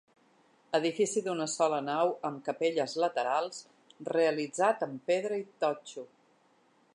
[0.77, 3.61] Edifici d'una sola nau amb capelles laterals,
[4.17, 6.09] realitzat amb pedra i totxo.